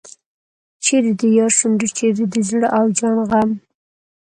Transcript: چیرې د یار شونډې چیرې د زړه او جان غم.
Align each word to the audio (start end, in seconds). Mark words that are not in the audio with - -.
چیرې 0.83 1.11
د 1.19 1.21
یار 1.37 1.51
شونډې 1.57 1.87
چیرې 1.97 2.25
د 2.33 2.35
زړه 2.49 2.67
او 2.77 2.85
جان 2.97 3.17
غم. 3.29 3.49